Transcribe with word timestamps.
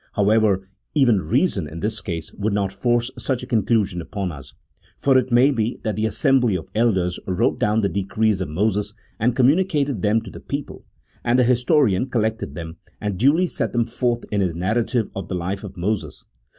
However, 0.13 0.67
even 0.95 1.19
reason 1.19 1.67
in 1.67 1.79
this 1.79 2.01
case 2.01 2.33
would 2.33 2.53
not 2.53 2.73
force 2.73 3.11
such 3.19 3.43
a 3.43 3.45
conclusion 3.45 4.01
upon 4.01 4.31
us: 4.31 4.55
for 4.97 5.15
it 5.15 5.31
may 5.31 5.51
be 5.51 5.79
that 5.83 5.95
the 5.95 6.07
assembly 6.07 6.55
of 6.55 6.69
elders 6.73 7.19
wrote 7.27 7.59
down 7.59 7.81
the 7.81 7.87
decrees 7.87 8.41
of 8.41 8.49
Moses 8.49 8.95
and 9.19 9.35
communicated 9.35 10.01
them 10.01 10.19
to 10.23 10.31
the 10.31 10.39
people, 10.39 10.85
and 11.23 11.37
the 11.37 11.43
historian 11.43 12.09
collected 12.09 12.55
them, 12.55 12.77
and 12.99 13.19
duly 13.19 13.45
set 13.45 13.73
them 13.73 13.85
forth 13.85 14.25
in 14.31 14.41
his 14.41 14.55
narrative 14.55 15.11
of 15.15 15.27
the 15.27 15.35
life 15.35 15.63
of 15.63 15.77
Moses. 15.77 16.25